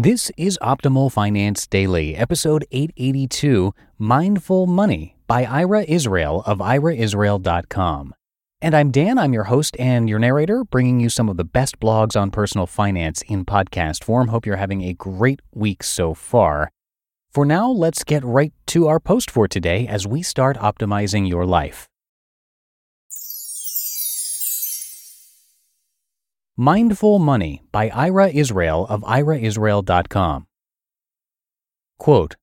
This 0.00 0.30
is 0.36 0.60
Optimal 0.62 1.10
Finance 1.10 1.66
Daily, 1.66 2.14
episode 2.14 2.64
882 2.70 3.74
Mindful 3.98 4.68
Money 4.68 5.16
by 5.26 5.44
Ira 5.44 5.82
Israel 5.88 6.44
of 6.46 6.58
iraisrael.com. 6.58 8.14
And 8.62 8.76
I'm 8.76 8.92
Dan, 8.92 9.18
I'm 9.18 9.32
your 9.32 9.50
host 9.50 9.74
and 9.76 10.08
your 10.08 10.20
narrator, 10.20 10.62
bringing 10.62 11.00
you 11.00 11.08
some 11.08 11.28
of 11.28 11.36
the 11.36 11.42
best 11.42 11.80
blogs 11.80 12.14
on 12.14 12.30
personal 12.30 12.68
finance 12.68 13.22
in 13.22 13.44
podcast 13.44 14.04
form. 14.04 14.28
Hope 14.28 14.46
you're 14.46 14.54
having 14.54 14.82
a 14.82 14.94
great 14.94 15.40
week 15.52 15.82
so 15.82 16.14
far. 16.14 16.70
For 17.32 17.44
now, 17.44 17.68
let's 17.68 18.04
get 18.04 18.22
right 18.22 18.52
to 18.66 18.86
our 18.86 19.00
post 19.00 19.32
for 19.32 19.48
today 19.48 19.88
as 19.88 20.06
we 20.06 20.22
start 20.22 20.56
optimizing 20.58 21.28
your 21.28 21.44
life. 21.44 21.88
Mindful 26.60 27.20
Money 27.20 27.62
by 27.70 27.88
Ira 27.90 28.30
Israel 28.30 28.84
of 28.88 29.02
iraisrael.com. 29.02 30.48
Quote, 32.00 32.34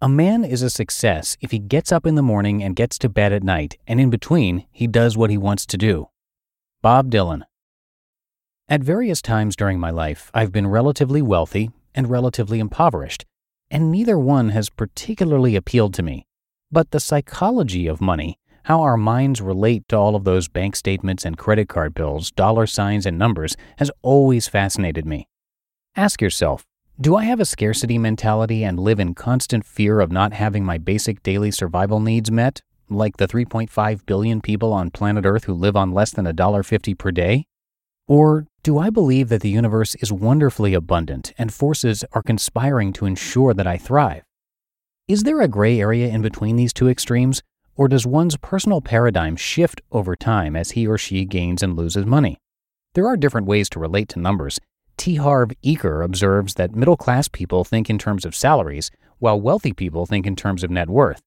a 0.00 0.08
man 0.08 0.44
is 0.44 0.62
a 0.62 0.70
success 0.70 1.36
if 1.40 1.50
he 1.50 1.58
gets 1.58 1.90
up 1.90 2.06
in 2.06 2.14
the 2.14 2.22
morning 2.22 2.62
and 2.62 2.76
gets 2.76 2.98
to 2.98 3.08
bed 3.08 3.32
at 3.32 3.42
night, 3.42 3.76
and 3.84 4.00
in 4.00 4.10
between, 4.10 4.64
he 4.70 4.86
does 4.86 5.16
what 5.16 5.30
he 5.30 5.36
wants 5.36 5.66
to 5.66 5.76
do. 5.76 6.08
Bob 6.82 7.10
Dylan. 7.10 7.42
At 8.68 8.84
various 8.84 9.20
times 9.20 9.56
during 9.56 9.80
my 9.80 9.90
life, 9.90 10.30
I've 10.32 10.52
been 10.52 10.68
relatively 10.68 11.20
wealthy 11.20 11.72
and 11.96 12.08
relatively 12.08 12.60
impoverished, 12.60 13.26
and 13.72 13.90
neither 13.90 14.20
one 14.20 14.50
has 14.50 14.70
particularly 14.70 15.56
appealed 15.56 15.94
to 15.94 16.04
me. 16.04 16.28
But 16.70 16.92
the 16.92 17.00
psychology 17.00 17.88
of 17.88 18.00
money 18.00 18.38
how 18.68 18.82
our 18.82 18.98
minds 18.98 19.40
relate 19.40 19.82
to 19.88 19.96
all 19.96 20.14
of 20.14 20.24
those 20.24 20.46
bank 20.46 20.76
statements 20.76 21.24
and 21.24 21.38
credit 21.38 21.70
card 21.70 21.94
bills, 21.94 22.30
dollar 22.30 22.66
signs, 22.66 23.06
and 23.06 23.18
numbers 23.18 23.56
has 23.78 23.90
always 24.02 24.46
fascinated 24.46 25.06
me. 25.06 25.26
Ask 25.96 26.20
yourself 26.20 26.66
Do 27.00 27.16
I 27.16 27.24
have 27.24 27.40
a 27.40 27.46
scarcity 27.46 27.96
mentality 27.96 28.62
and 28.62 28.78
live 28.78 29.00
in 29.00 29.14
constant 29.14 29.64
fear 29.64 30.00
of 30.00 30.12
not 30.12 30.34
having 30.34 30.66
my 30.66 30.76
basic 30.76 31.22
daily 31.22 31.50
survival 31.50 31.98
needs 31.98 32.30
met, 32.30 32.60
like 32.90 33.16
the 33.16 33.26
3.5 33.26 34.04
billion 34.04 34.42
people 34.42 34.74
on 34.74 34.90
planet 34.90 35.24
Earth 35.24 35.44
who 35.44 35.54
live 35.54 35.74
on 35.74 35.94
less 35.94 36.10
than 36.10 36.26
$1.50 36.26 36.98
per 36.98 37.10
day? 37.10 37.46
Or 38.06 38.48
do 38.62 38.76
I 38.76 38.90
believe 38.90 39.30
that 39.30 39.40
the 39.40 39.48
universe 39.48 39.94
is 39.94 40.12
wonderfully 40.12 40.74
abundant 40.74 41.32
and 41.38 41.54
forces 41.54 42.04
are 42.12 42.22
conspiring 42.22 42.92
to 42.94 43.06
ensure 43.06 43.54
that 43.54 43.66
I 43.66 43.78
thrive? 43.78 44.24
Is 45.06 45.22
there 45.22 45.40
a 45.40 45.48
gray 45.48 45.80
area 45.80 46.08
in 46.08 46.20
between 46.20 46.56
these 46.56 46.74
two 46.74 46.90
extremes 46.90 47.42
or 47.78 47.88
does 47.88 48.06
one's 48.06 48.36
personal 48.36 48.82
paradigm 48.82 49.36
shift 49.36 49.80
over 49.92 50.16
time 50.16 50.56
as 50.56 50.72
he 50.72 50.86
or 50.86 50.98
she 50.98 51.24
gains 51.24 51.62
and 51.62 51.76
loses 51.76 52.04
money? 52.04 52.36
There 52.94 53.06
are 53.06 53.16
different 53.16 53.46
ways 53.46 53.70
to 53.70 53.78
relate 53.78 54.08
to 54.10 54.18
numbers. 54.18 54.58
T. 54.96 55.14
Harv 55.14 55.52
Eker 55.64 56.04
observes 56.04 56.54
that 56.54 56.74
middle 56.74 56.96
class 56.96 57.28
people 57.28 57.62
think 57.62 57.88
in 57.88 57.96
terms 57.96 58.26
of 58.26 58.34
salaries, 58.34 58.90
while 59.20 59.40
wealthy 59.40 59.72
people 59.72 60.06
think 60.06 60.26
in 60.26 60.34
terms 60.34 60.64
of 60.64 60.70
net 60.70 60.90
worth. 60.90 61.22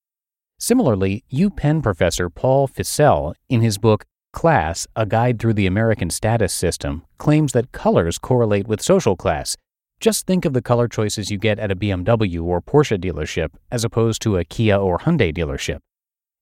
Similarly, 0.59 1.23
UPenn 1.31 1.81
professor 1.81 2.29
Paul 2.29 2.67
Fussell, 2.67 3.33
in 3.47 3.61
his 3.61 3.77
book 3.77 4.05
Class 4.33 4.85
A 4.95 5.05
Guide 5.05 5.39
Through 5.39 5.53
the 5.53 5.67
American 5.67 6.09
Status 6.09 6.53
System, 6.53 7.03
claims 7.17 7.53
that 7.53 7.71
colors 7.71 8.17
correlate 8.17 8.67
with 8.67 8.81
social 8.81 9.15
class. 9.15 9.55
Just 10.01 10.27
think 10.27 10.43
of 10.43 10.51
the 10.51 10.61
color 10.61 10.89
choices 10.89 11.31
you 11.31 11.37
get 11.37 11.59
at 11.59 11.71
a 11.71 11.75
BMW 11.75 12.43
or 12.43 12.61
Porsche 12.61 12.99
dealership 12.99 13.51
as 13.71 13.85
opposed 13.85 14.21
to 14.23 14.35
a 14.35 14.43
Kia 14.43 14.75
or 14.75 14.99
Hyundai 14.99 15.33
dealership. 15.33 15.79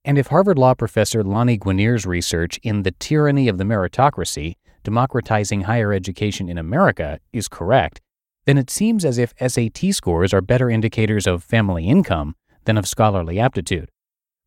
And 0.06 0.18
if 0.18 0.28
Harvard 0.28 0.58
Law 0.58 0.74
professor 0.74 1.24
Lani 1.24 1.58
Guinier's 1.58 2.06
research 2.06 2.58
in 2.64 2.84
The 2.84 2.92
Tyranny 2.92 3.48
of 3.48 3.58
the 3.58 3.64
Meritocracy, 3.64 4.56
Democratizing 4.84 5.62
Higher 5.62 5.94
Education 5.94 6.48
in 6.48 6.58
America, 6.58 7.20
is 7.34 7.48
correct, 7.48 8.00
then 8.46 8.58
it 8.58 8.70
seems 8.70 9.04
as 9.04 9.18
if 9.18 9.34
SAT 9.40 9.94
scores 9.94 10.34
are 10.34 10.42
better 10.42 10.70
indicators 10.70 11.28
of 11.28 11.44
family 11.44 11.88
income 11.88 12.36
than 12.66 12.78
of 12.78 12.88
scholarly 12.88 13.40
aptitude. 13.40 13.90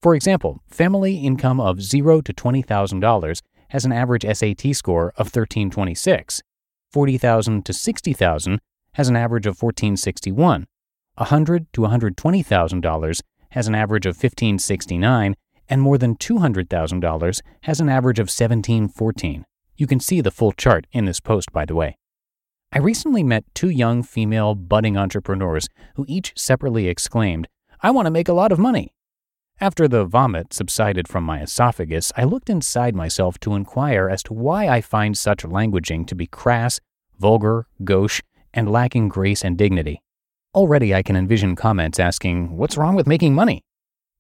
For 0.01 0.15
example, 0.15 0.63
family 0.69 1.19
income 1.19 1.61
of 1.61 1.79
$0 1.79 2.25
to 2.25 2.33
$20,000 2.33 3.41
has 3.69 3.84
an 3.84 3.93
average 3.93 4.25
SAT 4.25 4.75
score 4.75 5.11
of 5.11 5.27
1326. 5.27 6.43
40,000 6.91 7.65
to 7.65 7.73
60,000 7.73 8.61
has 8.95 9.09
an 9.09 9.17
average 9.17 9.47
of 9.47 9.63
1461. 9.63 10.67
100 11.17 11.73
to 11.73 11.81
$120,000 11.83 13.21
has 13.51 13.69
an 13.69 13.75
average 13.75 14.07
of 14.07 14.17
1569 14.17 15.34
and 15.69 15.81
more 15.81 15.99
than 15.99 16.17
$200,000 16.17 17.41
has 17.62 17.81
an 17.81 17.89
average 17.89 18.19
of 18.19 18.25
1714. 18.25 19.45
You 19.77 19.87
can 19.87 20.00
see 20.00 20.21
the 20.21 20.31
full 20.31 20.53
chart 20.53 20.87
in 20.93 21.05
this 21.05 21.21
post, 21.21 21.53
by 21.53 21.65
the 21.65 21.75
way. 21.75 21.97
I 22.73 22.78
recently 22.78 23.23
met 23.23 23.45
two 23.55 23.69
young 23.69 24.03
female 24.03 24.55
budding 24.55 24.97
entrepreneurs 24.97 25.69
who 25.97 26.06
each 26.09 26.33
separately 26.37 26.89
exclaimed, 26.89 27.49
I 27.83 27.91
want 27.91 28.06
to 28.06 28.11
make 28.11 28.28
a 28.28 28.33
lot 28.33 28.53
of 28.53 28.59
money. 28.59 28.95
After 29.61 29.87
the 29.87 30.05
vomit 30.05 30.53
subsided 30.53 31.06
from 31.06 31.25
my 31.25 31.41
esophagus, 31.41 32.12
I 32.17 32.25
looked 32.25 32.49
inside 32.49 32.95
myself 32.95 33.39
to 33.41 33.55
inquire 33.55 34.09
as 34.09 34.22
to 34.25 34.33
why 34.33 34.69
I 34.69 34.81
find 34.81 35.17
such 35.17 35.43
languaging 35.45 36.06
to 36.09 36.15
be 36.15 36.27
crass, 36.27 36.81
vulgar, 37.19 37.67
gauche, 37.84 38.22
and 38.55 38.71
lacking 38.71 39.09
grace 39.09 39.45
and 39.45 39.56
dignity. 39.56 40.03
Already 40.55 40.95
I 40.95 41.03
can 41.03 41.17
envision 41.17 41.56
comments 41.56 42.01
asking, 42.01 42.56
What's 42.56 42.77
wrong 42.77 42.95
with 42.95 43.06
making 43.06 43.34
money? 43.34 43.62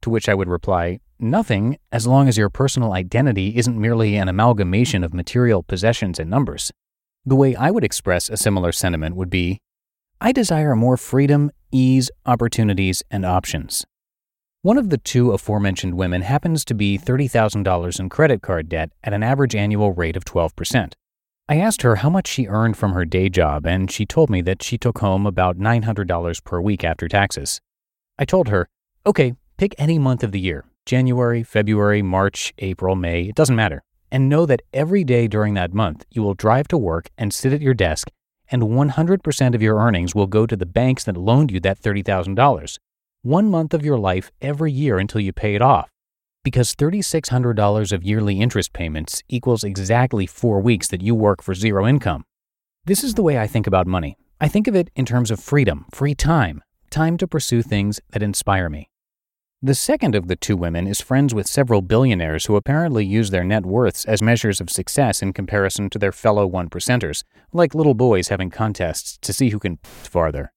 To 0.02 0.10
which 0.10 0.28
I 0.28 0.34
would 0.34 0.48
reply, 0.48 1.00
Nothing, 1.24 1.78
as 1.92 2.04
long 2.04 2.26
as 2.26 2.36
your 2.36 2.50
personal 2.50 2.94
identity 2.94 3.56
isn't 3.56 3.80
merely 3.80 4.16
an 4.16 4.26
amalgamation 4.26 5.04
of 5.04 5.14
material 5.14 5.62
possessions 5.62 6.18
and 6.18 6.28
numbers. 6.28 6.72
The 7.24 7.36
way 7.36 7.54
I 7.54 7.70
would 7.70 7.84
express 7.84 8.28
a 8.28 8.36
similar 8.36 8.72
sentiment 8.72 9.14
would 9.14 9.30
be 9.30 9.60
I 10.20 10.32
desire 10.32 10.74
more 10.74 10.96
freedom, 10.96 11.52
ease, 11.70 12.10
opportunities, 12.26 13.04
and 13.08 13.24
options. 13.24 13.84
One 14.62 14.76
of 14.76 14.90
the 14.90 14.98
two 14.98 15.30
aforementioned 15.30 15.94
women 15.94 16.22
happens 16.22 16.64
to 16.64 16.74
be 16.74 16.98
$30,000 16.98 18.00
in 18.00 18.08
credit 18.08 18.42
card 18.42 18.68
debt 18.68 18.90
at 19.04 19.12
an 19.12 19.22
average 19.22 19.54
annual 19.54 19.92
rate 19.92 20.16
of 20.16 20.24
12%. 20.24 20.94
I 21.48 21.56
asked 21.58 21.82
her 21.82 21.96
how 21.96 22.10
much 22.10 22.26
she 22.26 22.48
earned 22.48 22.76
from 22.76 22.94
her 22.94 23.04
day 23.04 23.28
job, 23.28 23.64
and 23.64 23.88
she 23.88 24.06
told 24.06 24.28
me 24.28 24.42
that 24.42 24.60
she 24.60 24.76
took 24.76 24.98
home 24.98 25.26
about 25.26 25.56
$900 25.56 26.42
per 26.42 26.60
week 26.60 26.82
after 26.82 27.06
taxes. 27.06 27.60
I 28.18 28.24
told 28.24 28.48
her, 28.48 28.68
okay, 29.06 29.34
pick 29.56 29.76
any 29.78 30.00
month 30.00 30.24
of 30.24 30.32
the 30.32 30.40
year, 30.40 30.64
January, 30.84 31.42
February, 31.42 32.02
March, 32.02 32.52
April, 32.58 32.96
May, 32.96 33.22
it 33.22 33.34
doesn't 33.34 33.56
matter. 33.56 33.82
And 34.10 34.28
know 34.28 34.46
that 34.46 34.62
every 34.72 35.04
day 35.04 35.28
during 35.28 35.54
that 35.54 35.72
month, 35.72 36.04
you 36.10 36.22
will 36.22 36.34
drive 36.34 36.68
to 36.68 36.78
work 36.78 37.08
and 37.16 37.32
sit 37.32 37.52
at 37.52 37.62
your 37.62 37.74
desk, 37.74 38.10
and 38.50 38.62
100% 38.62 39.54
of 39.54 39.62
your 39.62 39.78
earnings 39.78 40.14
will 40.14 40.26
go 40.26 40.44
to 40.46 40.56
the 40.56 40.66
banks 40.66 41.04
that 41.04 41.16
loaned 41.16 41.50
you 41.50 41.60
that 41.60 41.80
$30,000. 41.80 42.78
One 43.22 43.50
month 43.50 43.72
of 43.72 43.84
your 43.84 43.98
life 43.98 44.30
every 44.42 44.72
year 44.72 44.98
until 44.98 45.20
you 45.20 45.32
pay 45.32 45.54
it 45.54 45.62
off. 45.62 45.88
Because 46.44 46.74
$3,600 46.74 47.92
of 47.92 48.02
yearly 48.02 48.40
interest 48.40 48.72
payments 48.72 49.22
equals 49.28 49.62
exactly 49.62 50.26
four 50.26 50.60
weeks 50.60 50.88
that 50.88 51.02
you 51.02 51.14
work 51.14 51.40
for 51.42 51.54
zero 51.54 51.86
income. 51.86 52.24
This 52.84 53.04
is 53.04 53.14
the 53.14 53.22
way 53.22 53.38
I 53.38 53.46
think 53.46 53.68
about 53.68 53.86
money. 53.86 54.16
I 54.40 54.48
think 54.48 54.66
of 54.66 54.74
it 54.74 54.90
in 54.96 55.06
terms 55.06 55.30
of 55.30 55.38
freedom, 55.38 55.86
free 55.94 56.16
time, 56.16 56.64
time 56.90 57.16
to 57.18 57.28
pursue 57.28 57.62
things 57.62 58.00
that 58.10 58.24
inspire 58.24 58.68
me. 58.68 58.88
The 59.64 59.76
second 59.76 60.16
of 60.16 60.26
the 60.26 60.34
two 60.34 60.56
women 60.56 60.88
is 60.88 61.00
friends 61.00 61.32
with 61.32 61.46
several 61.46 61.82
billionaires 61.82 62.46
who 62.46 62.56
apparently 62.56 63.06
use 63.06 63.30
their 63.30 63.44
net 63.44 63.64
worths 63.64 64.04
as 64.06 64.20
measures 64.20 64.60
of 64.60 64.68
success 64.68 65.22
in 65.22 65.32
comparison 65.32 65.88
to 65.90 66.00
their 66.00 66.10
fellow 66.10 66.48
one 66.48 66.68
percenters, 66.68 67.22
like 67.52 67.72
little 67.72 67.94
boys 67.94 68.26
having 68.26 68.50
contests 68.50 69.18
to 69.18 69.32
see 69.32 69.50
who 69.50 69.60
can 69.60 69.76
farther. 69.84 70.52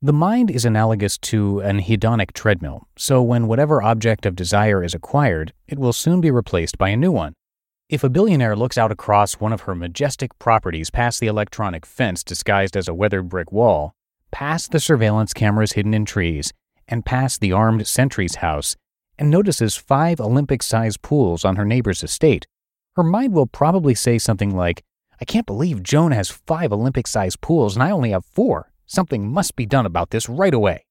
The 0.00 0.14
mind 0.14 0.50
is 0.50 0.64
analogous 0.64 1.18
to 1.18 1.60
an 1.60 1.82
hedonic 1.82 2.32
treadmill, 2.32 2.88
so 2.96 3.20
when 3.20 3.46
whatever 3.46 3.82
object 3.82 4.24
of 4.24 4.34
desire 4.34 4.82
is 4.82 4.94
acquired, 4.94 5.52
it 5.68 5.78
will 5.78 5.92
soon 5.92 6.22
be 6.22 6.30
replaced 6.30 6.78
by 6.78 6.88
a 6.88 6.96
new 6.96 7.12
one. 7.12 7.34
If 7.90 8.02
a 8.02 8.08
billionaire 8.08 8.56
looks 8.56 8.78
out 8.78 8.90
across 8.90 9.34
one 9.34 9.52
of 9.52 9.62
her 9.62 9.74
majestic 9.74 10.30
properties 10.38 10.88
past 10.88 11.20
the 11.20 11.26
electronic 11.26 11.84
fence 11.84 12.24
disguised 12.24 12.74
as 12.74 12.88
a 12.88 12.94
weathered 12.94 13.28
brick 13.28 13.52
wall, 13.52 13.92
past 14.30 14.70
the 14.70 14.80
surveillance 14.80 15.34
cameras 15.34 15.72
hidden 15.72 15.92
in 15.92 16.06
trees, 16.06 16.54
and 16.88 17.04
past 17.04 17.40
the 17.40 17.52
armed 17.52 17.86
sentry's 17.86 18.36
house 18.36 18.76
and 19.18 19.30
notices 19.30 19.76
five 19.76 20.20
Olympic 20.20 20.62
sized 20.62 21.02
pools 21.02 21.44
on 21.44 21.56
her 21.56 21.64
neighbor's 21.64 22.02
estate, 22.02 22.46
her 22.96 23.02
mind 23.02 23.32
will 23.32 23.46
probably 23.46 23.94
say 23.94 24.18
something 24.18 24.54
like, 24.54 24.82
I 25.20 25.24
can't 25.24 25.46
believe 25.46 25.82
Joan 25.82 26.12
has 26.12 26.30
five 26.30 26.72
Olympic 26.72 27.06
sized 27.06 27.40
pools 27.40 27.76
and 27.76 27.82
I 27.82 27.90
only 27.90 28.10
have 28.10 28.24
four. 28.24 28.72
Something 28.86 29.30
must 29.32 29.56
be 29.56 29.66
done 29.66 29.86
about 29.86 30.10
this 30.10 30.28
right 30.28 30.54
away. 30.54 30.84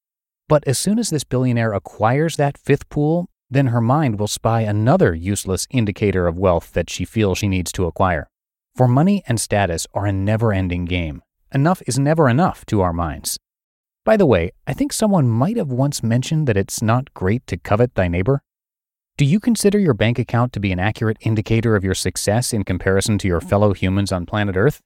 But 0.48 0.68
as 0.68 0.78
soon 0.78 1.00
as 1.00 1.10
this 1.10 1.24
billionaire 1.24 1.74
acquires 1.74 2.36
that 2.36 2.58
fifth 2.58 2.90
pool, 2.90 3.30
then 3.50 3.68
her 3.68 3.82
mind 3.82 4.20
will 4.20 4.28
spy 4.28 4.62
another 4.62 5.14
useless 5.14 5.68
indicator 5.70 6.28
of 6.28 6.38
wealth 6.38 6.74
that 6.74 6.90
she 6.90 7.06
feels 7.06 7.38
she 7.38 7.48
needs 7.48 7.72
to 7.74 7.86
acquire. 7.86 8.28
For 8.76 8.88
money 8.88 9.24
and 9.28 9.40
status 9.40 9.88
are 9.94 10.06
a 10.06 10.12
never 10.12 10.52
ending 10.52 10.86
game. 10.86 11.22
Enough 11.54 11.82
is 11.88 11.98
never 11.98 12.28
enough 12.28 12.66
to 12.66 12.82
our 12.82 12.92
minds. 12.92 13.38
By 14.06 14.18
the 14.18 14.28
way, 14.28 14.52
I 14.68 14.74
think 14.74 14.94
someone 14.94 15.28
might 15.28 15.58
have 15.58 15.72
once 15.72 16.04
mentioned 16.04 16.46
that 16.46 16.56
it's 16.56 16.80
not 16.80 17.12
great 17.16 17.48
to 17.48 17.58
covet 17.58 17.96
thy 17.96 18.08
neighbor. 18.08 18.44
Do 19.18 19.26
you 19.26 19.40
consider 19.40 19.80
your 19.80 19.96
bank 19.96 20.20
account 20.20 20.54
to 20.54 20.60
be 20.60 20.72
an 20.72 20.78
accurate 20.78 21.18
indicator 21.22 21.76
of 21.76 21.84
your 21.84 21.96
success 21.96 22.54
in 22.54 22.66
comparison 22.66 23.18
to 23.18 23.28
your 23.28 23.42
fellow 23.42 23.74
humans 23.74 24.12
on 24.12 24.28
planet 24.28 24.56
Earth? 24.56 24.80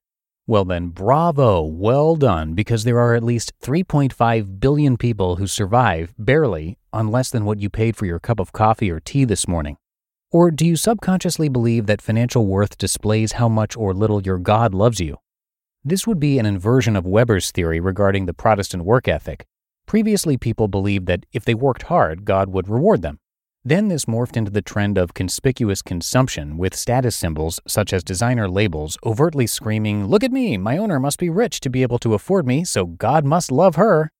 Well, 0.48 0.64
then, 0.64 0.88
bravo, 0.88 1.62
well 1.62 2.16
done, 2.16 2.54
because 2.54 2.86
there 2.86 2.98
are 2.98 3.14
at 3.14 3.24
least 3.24 3.52
3.5 3.62 4.62
billion 4.62 4.96
people 4.96 5.36
who 5.36 5.48
survive, 5.48 6.14
barely, 6.18 6.78
on 6.94 7.12
less 7.12 7.30
than 7.30 7.44
what 7.44 7.60
you 7.60 7.70
paid 7.70 7.98
for 7.98 8.06
your 8.06 8.20
cup 8.20 8.40
of 8.40 8.54
coffee 8.54 8.90
or 8.90 9.02
tea 9.02 9.26
this 9.26 9.50
morning. 9.50 9.76
Or 10.32 10.50
do 10.50 10.66
you 10.66 10.78
subconsciously 10.78 11.50
believe 11.50 11.88
that 11.88 12.02
financial 12.02 12.46
worth 12.46 12.78
displays 12.78 13.34
how 13.34 13.50
much 13.50 13.76
or 13.76 13.94
little 13.94 14.24
your 14.24 14.38
God 14.38 14.74
loves 14.74 15.02
you? 15.02 15.18
This 15.86 16.06
would 16.06 16.20
be 16.20 16.38
an 16.38 16.46
inversion 16.46 16.98
of 16.98 17.06
Weber's 17.06 17.52
theory 17.52 17.80
regarding 17.80 18.26
the 18.26 18.34
Protestant 18.34 18.84
work 18.84 19.08
ethic. 19.08 19.46
Previously, 19.86 20.36
people 20.36 20.68
believed 20.68 21.06
that 21.06 21.26
if 21.32 21.46
they 21.46 21.54
worked 21.54 21.84
hard, 21.84 22.26
God 22.26 22.50
would 22.50 22.68
reward 22.68 23.02
them. 23.02 23.18
Then 23.64 23.88
this 23.88 24.04
morphed 24.04 24.36
into 24.36 24.52
the 24.52 24.62
trend 24.62 24.98
of 24.98 25.14
conspicuous 25.14 25.82
consumption 25.82 26.58
with 26.58 26.76
status 26.76 27.16
symbols 27.16 27.62
such 27.66 27.94
as 27.94 28.04
designer 28.04 28.50
labels 28.50 28.98
overtly 29.06 29.48
screaming, 29.48 30.08
Look 30.08 30.22
at 30.24 30.34
me, 30.34 30.58
my 30.58 30.78
owner 30.78 31.00
must 31.00 31.18
be 31.18 31.30
rich 31.30 31.62
to 31.62 31.70
be 31.70 31.82
able 31.82 32.00
to 32.00 32.14
afford 32.14 32.46
me, 32.46 32.66
so 32.66 32.86
God 32.86 33.24
must 33.24 33.50
love 33.50 33.76
her. 33.76 34.12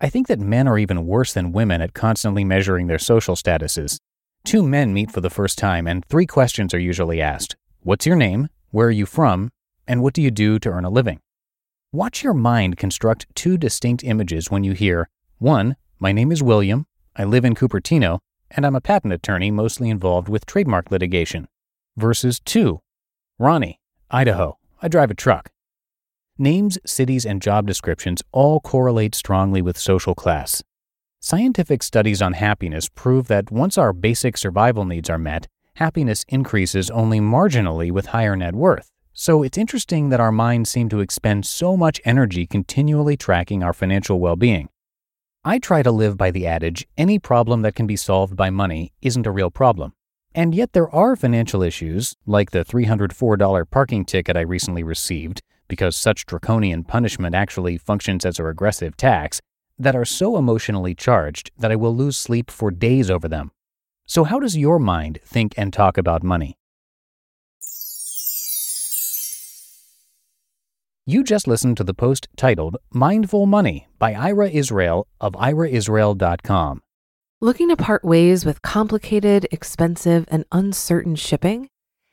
I 0.00 0.08
think 0.08 0.26
that 0.28 0.40
men 0.40 0.66
are 0.66 0.78
even 0.78 1.06
worse 1.06 1.34
than 1.34 1.52
women 1.52 1.82
at 1.82 1.92
constantly 1.92 2.44
measuring 2.44 2.86
their 2.86 2.98
social 2.98 3.36
statuses. 3.36 3.98
Two 4.44 4.62
men 4.62 4.94
meet 4.94 5.10
for 5.10 5.20
the 5.20 5.30
first 5.30 5.58
time, 5.58 5.86
and 5.86 6.02
three 6.06 6.26
questions 6.26 6.72
are 6.72 6.78
usually 6.78 7.20
asked 7.20 7.56
What's 7.82 8.06
your 8.06 8.16
name? 8.16 8.48
Where 8.70 8.88
are 8.88 8.90
you 8.90 9.04
from? 9.06 9.50
And 9.86 10.02
what 10.02 10.14
do 10.14 10.22
you 10.22 10.30
do 10.30 10.58
to 10.58 10.70
earn 10.70 10.84
a 10.84 10.90
living? 10.90 11.20
Watch 11.92 12.24
your 12.24 12.34
mind 12.34 12.76
construct 12.76 13.26
two 13.34 13.56
distinct 13.56 14.02
images 14.02 14.50
when 14.50 14.64
you 14.64 14.72
hear 14.72 15.08
1. 15.38 15.76
My 15.98 16.12
name 16.12 16.32
is 16.32 16.42
William, 16.42 16.86
I 17.16 17.24
live 17.24 17.44
in 17.44 17.54
Cupertino, 17.54 18.18
and 18.50 18.66
I'm 18.66 18.74
a 18.74 18.80
patent 18.80 19.12
attorney 19.12 19.50
mostly 19.50 19.90
involved 19.90 20.28
with 20.28 20.46
trademark 20.46 20.90
litigation. 20.90 21.46
Versus 21.96 22.40
2. 22.40 22.80
Ronnie, 23.38 23.78
Idaho, 24.10 24.58
I 24.82 24.88
drive 24.88 25.10
a 25.10 25.14
truck. 25.14 25.50
Names, 26.36 26.78
cities, 26.84 27.24
and 27.24 27.40
job 27.40 27.66
descriptions 27.66 28.22
all 28.32 28.58
correlate 28.60 29.14
strongly 29.14 29.62
with 29.62 29.78
social 29.78 30.14
class. 30.14 30.62
Scientific 31.20 31.82
studies 31.82 32.20
on 32.20 32.32
happiness 32.32 32.88
prove 32.88 33.28
that 33.28 33.50
once 33.52 33.78
our 33.78 33.92
basic 33.92 34.36
survival 34.36 34.84
needs 34.84 35.08
are 35.08 35.18
met, 35.18 35.46
happiness 35.76 36.24
increases 36.28 36.90
only 36.90 37.20
marginally 37.20 37.90
with 37.90 38.06
higher 38.06 38.34
net 38.34 38.54
worth. 38.54 38.90
So 39.16 39.44
it's 39.44 39.56
interesting 39.56 40.08
that 40.08 40.18
our 40.18 40.32
minds 40.32 40.70
seem 40.70 40.88
to 40.88 40.98
expend 40.98 41.46
so 41.46 41.76
much 41.76 42.00
energy 42.04 42.48
continually 42.48 43.16
tracking 43.16 43.62
our 43.62 43.72
financial 43.72 44.18
well 44.18 44.34
being. 44.34 44.68
I 45.44 45.60
try 45.60 45.84
to 45.84 45.92
live 45.92 46.16
by 46.16 46.32
the 46.32 46.48
adage 46.48 46.88
any 46.98 47.20
problem 47.20 47.62
that 47.62 47.76
can 47.76 47.86
be 47.86 47.94
solved 47.94 48.34
by 48.34 48.50
money 48.50 48.92
isn't 49.02 49.26
a 49.26 49.30
real 49.30 49.52
problem. 49.52 49.92
And 50.34 50.52
yet 50.52 50.72
there 50.72 50.92
are 50.92 51.14
financial 51.14 51.62
issues, 51.62 52.16
like 52.26 52.50
the 52.50 52.64
$304 52.64 53.70
parking 53.70 54.04
ticket 54.04 54.36
I 54.36 54.40
recently 54.40 54.82
received, 54.82 55.42
because 55.68 55.96
such 55.96 56.26
draconian 56.26 56.82
punishment 56.82 57.36
actually 57.36 57.78
functions 57.78 58.26
as 58.26 58.40
a 58.40 58.44
regressive 58.44 58.96
tax, 58.96 59.40
that 59.78 59.94
are 59.94 60.04
so 60.04 60.36
emotionally 60.36 60.94
charged 60.94 61.52
that 61.56 61.70
I 61.70 61.76
will 61.76 61.94
lose 61.94 62.16
sleep 62.16 62.50
for 62.50 62.72
days 62.72 63.12
over 63.12 63.28
them. 63.28 63.52
So, 64.06 64.24
how 64.24 64.40
does 64.40 64.56
your 64.56 64.80
mind 64.80 65.20
think 65.24 65.54
and 65.56 65.72
talk 65.72 65.96
about 65.96 66.24
money? 66.24 66.56
You 71.06 71.22
just 71.22 71.46
listened 71.46 71.76
to 71.76 71.84
the 71.84 71.92
post 71.92 72.28
titled 72.34 72.78
Mindful 72.90 73.44
Money 73.44 73.88
by 73.98 74.14
Ira 74.14 74.48
Israel 74.48 75.06
of 75.20 75.34
iraisrael.com. 75.34 76.80
Looking 77.42 77.68
to 77.68 77.76
part 77.76 78.04
ways 78.04 78.46
with 78.46 78.62
complicated, 78.62 79.46
expensive, 79.50 80.24
and 80.30 80.46
uncertain 80.50 81.14
shipping? 81.16 81.68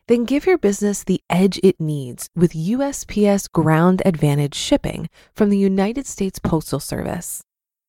Then 0.07 0.25
give 0.25 0.45
your 0.45 0.57
business 0.57 1.05
the 1.05 1.21
edge 1.29 1.57
it 1.63 1.79
needs 1.79 2.27
with 2.35 2.51
USPS 2.51 3.49
Ground 3.53 4.01
Advantage 4.03 4.55
shipping 4.55 5.07
from 5.33 5.51
the 5.51 5.57
United 5.57 6.05
States 6.05 6.37
Postal 6.37 6.81
Service. 6.81 7.41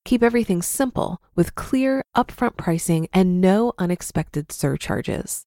Keep 0.05 0.23
everything 0.23 0.63
simple 0.63 1.21
with 1.35 1.57
clear, 1.57 2.05
upfront 2.17 2.57
pricing 2.57 3.09
and 3.13 3.41
no 3.41 3.73
unexpected 3.77 4.53
surcharges. 4.53 5.47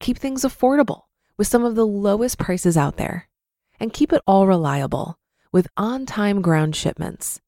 Keep 0.00 0.18
things 0.18 0.42
affordable 0.42 1.02
with 1.36 1.46
some 1.46 1.64
of 1.64 1.76
the 1.76 1.86
lowest 1.86 2.38
prices 2.38 2.76
out 2.76 2.96
there 2.96 3.28
and 3.78 3.92
keep 3.92 4.12
it 4.12 4.22
all 4.26 4.46
reliable 4.46 5.18
with 5.52 5.68
on 5.76 6.06
time 6.06 6.42
ground 6.42 6.76
shipments. 6.76 7.40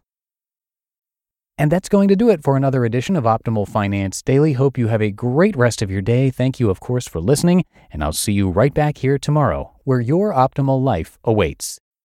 And 1.61 1.71
that's 1.71 1.89
going 1.89 2.07
to 2.07 2.15
do 2.15 2.31
it 2.31 2.41
for 2.41 2.57
another 2.57 2.85
edition 2.85 3.15
of 3.15 3.25
Optimal 3.25 3.67
Finance 3.67 4.23
Daily. 4.23 4.53
Hope 4.53 4.79
you 4.79 4.87
have 4.87 4.99
a 4.99 5.11
great 5.11 5.55
rest 5.55 5.83
of 5.83 5.91
your 5.91 6.01
day. 6.01 6.31
Thank 6.31 6.59
you, 6.59 6.71
of 6.71 6.79
course, 6.79 7.07
for 7.07 7.19
listening, 7.19 7.65
and 7.91 8.03
I'll 8.03 8.13
see 8.13 8.33
you 8.33 8.49
right 8.49 8.73
back 8.73 8.97
here 8.97 9.19
tomorrow 9.19 9.71
where 9.83 9.99
your 9.99 10.33
optimal 10.33 10.81
life 10.81 11.19
awaits. 11.23 11.79